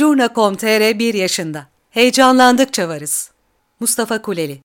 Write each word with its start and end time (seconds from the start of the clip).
Jurna.com.tr 0.00 0.98
1 0.98 1.14
yaşında. 1.14 1.66
Heyecanlandıkça 1.90 2.88
varız. 2.88 3.30
Mustafa 3.80 4.22
Kuleli 4.22 4.60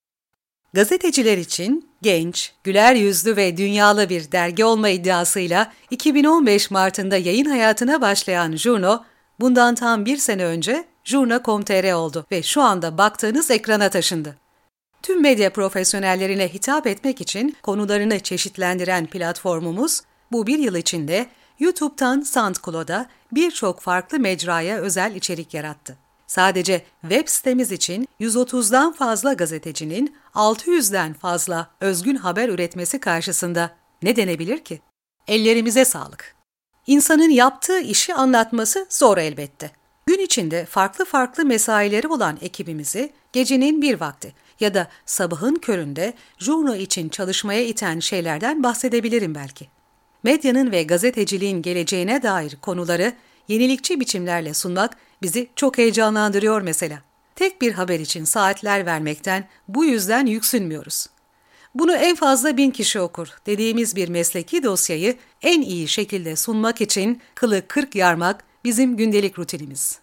Gazeteciler 0.73 1.37
için 1.37 1.89
genç, 2.01 2.53
güler 2.63 2.95
yüzlü 2.95 3.35
ve 3.35 3.57
dünyalı 3.57 4.09
bir 4.09 4.31
dergi 4.31 4.65
olma 4.65 4.89
iddiasıyla 4.89 5.71
2015 5.91 6.71
Mart'ında 6.71 7.17
yayın 7.17 7.45
hayatına 7.45 8.01
başlayan 8.01 8.55
Jurno, 8.55 9.03
bundan 9.39 9.75
tam 9.75 10.05
bir 10.05 10.17
sene 10.17 10.45
önce 10.45 10.85
Jurna.com.tr 11.03 11.93
oldu 11.93 12.25
ve 12.31 12.43
şu 12.43 12.61
anda 12.61 12.97
baktığınız 12.97 13.51
ekrana 13.51 13.89
taşındı. 13.89 14.35
Tüm 15.01 15.21
medya 15.21 15.53
profesyonellerine 15.53 16.53
hitap 16.53 16.87
etmek 16.87 17.21
için 17.21 17.55
konularını 17.63 18.19
çeşitlendiren 18.19 19.05
platformumuz, 19.05 20.01
bu 20.31 20.47
bir 20.47 20.59
yıl 20.59 20.75
içinde 20.75 21.27
YouTube'dan 21.59 22.21
SoundCloud'a 22.21 23.05
birçok 23.31 23.79
farklı 23.81 24.19
mecraya 24.19 24.77
özel 24.77 25.15
içerik 25.15 25.53
yarattı. 25.53 25.97
Sadece 26.27 26.85
web 27.01 27.27
sitemiz 27.27 27.71
için 27.71 28.07
130'dan 28.19 28.93
fazla 28.93 29.33
gazetecinin 29.33 30.15
600'den 30.33 31.13
fazla 31.13 31.67
özgün 31.81 32.15
haber 32.15 32.49
üretmesi 32.49 32.99
karşısında 32.99 33.75
ne 34.03 34.15
denebilir 34.15 34.57
ki? 34.57 34.81
Ellerimize 35.27 35.85
sağlık. 35.85 36.35
İnsanın 36.87 37.29
yaptığı 37.29 37.79
işi 37.79 38.13
anlatması 38.13 38.87
zor 38.89 39.17
elbette. 39.17 39.71
Gün 40.05 40.19
içinde 40.19 40.65
farklı 40.65 41.05
farklı 41.05 41.45
mesaileri 41.45 42.07
olan 42.07 42.37
ekibimizi 42.41 43.13
gecenin 43.33 43.81
bir 43.81 43.99
vakti 43.99 44.33
ya 44.59 44.73
da 44.73 44.87
sabahın 45.05 45.55
köründe 45.55 46.13
jurno 46.37 46.75
için 46.75 47.09
çalışmaya 47.09 47.65
iten 47.65 47.99
şeylerden 47.99 48.63
bahsedebilirim 48.63 49.35
belki 49.35 49.74
medyanın 50.25 50.71
ve 50.71 50.83
gazeteciliğin 50.83 51.61
geleceğine 51.61 52.23
dair 52.23 52.57
konuları 52.61 53.13
yenilikçi 53.47 53.99
biçimlerle 53.99 54.53
sunmak 54.53 54.97
bizi 55.21 55.49
çok 55.55 55.77
heyecanlandırıyor 55.77 56.61
mesela. 56.61 57.01
Tek 57.35 57.61
bir 57.61 57.71
haber 57.71 57.99
için 57.99 58.23
saatler 58.23 58.85
vermekten 58.85 59.47
bu 59.67 59.85
yüzden 59.85 60.25
yüksünmüyoruz. 60.25 61.07
Bunu 61.75 61.95
en 61.95 62.15
fazla 62.15 62.57
bin 62.57 62.71
kişi 62.71 62.99
okur 62.99 63.27
dediğimiz 63.45 63.95
bir 63.95 64.09
mesleki 64.09 64.63
dosyayı 64.63 65.15
en 65.41 65.61
iyi 65.61 65.87
şekilde 65.87 66.35
sunmak 66.35 66.81
için 66.81 67.21
kılı 67.35 67.67
kırk 67.67 67.95
yarmak 67.95 68.43
bizim 68.63 68.97
gündelik 68.97 69.39
rutinimiz. 69.39 69.99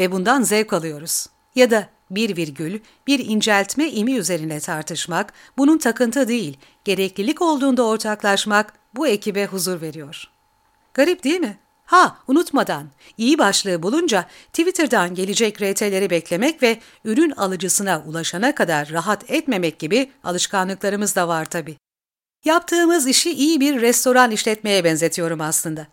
Ve 0.00 0.12
bundan 0.12 0.42
zevk 0.42 0.72
alıyoruz. 0.72 1.26
Ya 1.54 1.70
da 1.70 1.88
bir 2.10 2.36
virgül, 2.36 2.80
bir 3.06 3.18
inceltme 3.18 3.90
imi 3.90 4.16
üzerine 4.16 4.60
tartışmak, 4.60 5.32
bunun 5.58 5.78
takıntı 5.78 6.28
değil, 6.28 6.58
gereklilik 6.84 7.42
olduğunda 7.42 7.86
ortaklaşmak 7.86 8.72
bu 8.96 9.06
ekibe 9.06 9.46
huzur 9.46 9.80
veriyor. 9.80 10.24
Garip 10.94 11.24
değil 11.24 11.40
mi? 11.40 11.58
Ha, 11.86 12.16
unutmadan, 12.28 12.86
iyi 13.18 13.38
başlığı 13.38 13.82
bulunca 13.82 14.26
Twitter'dan 14.52 15.14
gelecek 15.14 15.62
RT'leri 15.62 16.10
beklemek 16.10 16.62
ve 16.62 16.78
ürün 17.04 17.30
alıcısına 17.30 18.02
ulaşana 18.06 18.54
kadar 18.54 18.90
rahat 18.90 19.30
etmemek 19.30 19.78
gibi 19.78 20.10
alışkanlıklarımız 20.24 21.16
da 21.16 21.28
var 21.28 21.44
tabii. 21.44 21.76
Yaptığımız 22.44 23.06
işi 23.06 23.30
iyi 23.30 23.60
bir 23.60 23.80
restoran 23.80 24.30
işletmeye 24.30 24.84
benzetiyorum 24.84 25.40
aslında. 25.40 25.86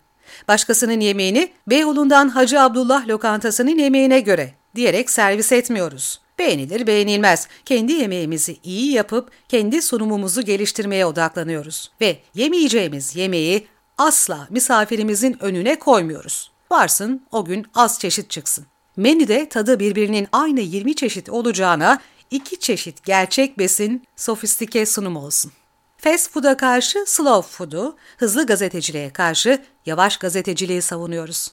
Başkasının 0.47 0.99
yemeğini 0.99 1.51
Beyoğlu'ndan 1.67 2.29
Hacı 2.29 2.61
Abdullah 2.61 3.07
lokantasının 3.07 3.77
yemeğine 3.77 4.19
göre 4.19 4.53
diyerek 4.75 5.09
servis 5.09 5.51
etmiyoruz. 5.51 6.22
Beğenilir 6.43 6.87
beğenilmez. 6.87 7.47
Kendi 7.65 7.91
yemeğimizi 7.91 8.57
iyi 8.63 8.91
yapıp 8.91 9.31
kendi 9.49 9.81
sunumumuzu 9.81 10.41
geliştirmeye 10.41 11.05
odaklanıyoruz. 11.05 11.91
Ve 12.01 12.17
yemeyeceğimiz 12.35 13.15
yemeği 13.15 13.67
asla 13.97 14.47
misafirimizin 14.49 15.43
önüne 15.43 15.79
koymuyoruz. 15.79 16.51
Varsın 16.71 17.27
o 17.31 17.45
gün 17.45 17.65
az 17.75 17.99
çeşit 17.99 18.29
çıksın. 18.29 18.65
Menüde 18.97 19.49
tadı 19.49 19.79
birbirinin 19.79 20.27
aynı 20.31 20.59
20 20.59 20.95
çeşit 20.95 21.29
olacağına 21.29 21.99
iki 22.31 22.59
çeşit 22.59 23.03
gerçek 23.03 23.59
besin, 23.59 24.03
sofistike 24.15 24.85
sunum 24.85 25.15
olsun. 25.15 25.51
Fast 25.97 26.31
food'a 26.31 26.57
karşı 26.57 27.03
slow 27.07 27.51
food'u, 27.51 27.95
hızlı 28.17 28.45
gazeteciliğe 28.45 29.09
karşı 29.09 29.63
yavaş 29.85 30.17
gazeteciliği 30.17 30.81
savunuyoruz. 30.81 31.51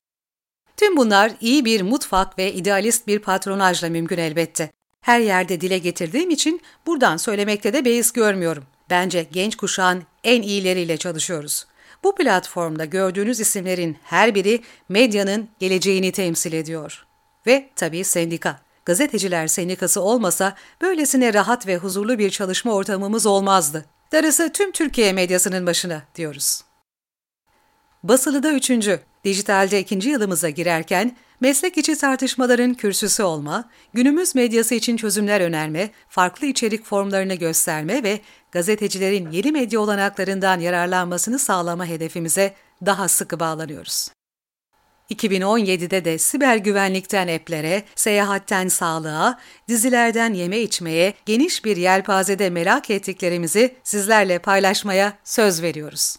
Tüm 0.76 0.97
bunlar 0.97 1.32
iyi 1.41 1.65
bir 1.65 1.82
mutfak 1.82 2.38
ve 2.38 2.53
idealist 2.53 3.06
bir 3.06 3.19
patronajla 3.19 3.88
mümkün 3.88 4.19
elbette. 4.19 4.70
Her 5.00 5.21
yerde 5.21 5.61
dile 5.61 5.78
getirdiğim 5.78 6.31
için 6.31 6.61
buradan 6.87 7.16
söylemekte 7.16 7.72
de 7.72 7.84
beis 7.84 8.12
görmüyorum. 8.12 8.65
Bence 8.91 9.27
genç 9.33 9.56
kuşağın 9.56 10.03
en 10.25 10.43
iyileriyle 10.43 10.97
çalışıyoruz. 10.97 11.66
Bu 12.05 12.15
platformda 12.15 12.84
gördüğünüz 12.84 13.41
isimlerin 13.41 13.97
her 14.05 14.34
biri 14.34 14.62
medyanın 14.89 15.49
geleceğini 15.59 16.12
temsil 16.12 16.53
ediyor. 16.53 17.06
Ve 17.47 17.71
tabii 17.77 18.05
sendika. 18.05 18.60
Gazeteciler 18.84 19.47
Sendikası 19.47 20.00
olmasa 20.00 20.55
böylesine 20.81 21.34
rahat 21.34 21.66
ve 21.66 21.77
huzurlu 21.77 22.19
bir 22.19 22.31
çalışma 22.31 22.72
ortamımız 22.72 23.27
olmazdı. 23.27 23.84
Darısı 24.12 24.53
tüm 24.53 24.72
Türkiye 24.72 25.12
medyasının 25.12 25.66
başına 25.66 26.03
diyoruz. 26.15 26.62
Basılıda 28.03 28.53
üçüncü, 28.53 29.00
dijitalde 29.25 29.81
ikinci 29.81 30.08
yılımıza 30.08 30.50
girerken 30.50 31.16
meslek 31.41 31.78
içi 31.78 31.98
tartışmaların 31.98 32.75
kürsüsü 32.75 33.22
olma, 33.22 33.70
günümüz 33.94 34.34
medyası 34.34 34.75
için 34.75 34.97
çözümler 34.97 35.41
önerme, 35.41 35.91
farklı 36.08 36.47
içerik 36.47 36.84
formlarını 36.84 37.34
gösterme 37.34 38.03
ve 38.03 38.20
gazetecilerin 38.53 39.30
yeni 39.30 39.53
medya 39.53 39.80
olanaklarından 39.80 40.60
yararlanmasını 40.60 41.38
sağlama 41.38 41.86
hedefimize 41.86 42.54
daha 42.86 43.09
sıkı 43.09 43.41
bağlanıyoruz. 43.41 44.09
2017'de 45.10 46.04
de 46.04 46.19
siber 46.19 46.56
güvenlikten 46.56 47.28
eplere, 47.28 47.82
seyahatten 47.94 48.69
sağlığa, 48.69 49.38
dizilerden 49.69 50.34
yeme 50.34 50.59
içmeye 50.59 51.14
geniş 51.26 51.64
bir 51.64 51.76
yelpazede 51.76 52.50
merak 52.50 52.91
ettiklerimizi 52.91 53.75
sizlerle 53.84 54.38
paylaşmaya 54.38 55.19
söz 55.25 55.62
veriyoruz. 55.62 56.16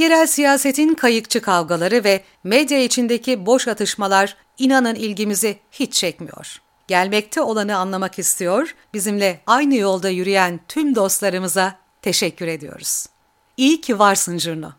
Yerel 0.00 0.26
siyasetin 0.26 0.94
kayıkçı 0.94 1.42
kavgaları 1.42 2.04
ve 2.04 2.24
medya 2.44 2.82
içindeki 2.82 3.46
boş 3.46 3.68
atışmalar 3.68 4.36
inanın 4.58 4.94
ilgimizi 4.94 5.58
hiç 5.72 5.94
çekmiyor. 5.94 6.62
Gelmekte 6.86 7.40
olanı 7.40 7.76
anlamak 7.76 8.18
istiyor, 8.18 8.74
bizimle 8.94 9.40
aynı 9.46 9.74
yolda 9.74 10.08
yürüyen 10.08 10.60
tüm 10.68 10.94
dostlarımıza 10.94 11.78
teşekkür 12.02 12.46
ediyoruz. 12.46 13.06
İyi 13.56 13.80
ki 13.80 13.98
varsın 13.98 14.38
Jurno. 14.38 14.72